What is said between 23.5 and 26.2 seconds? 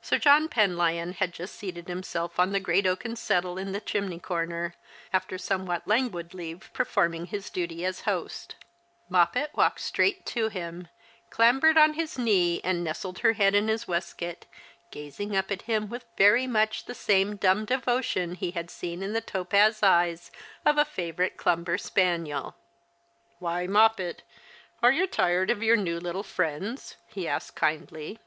Moppet, are you tired of your new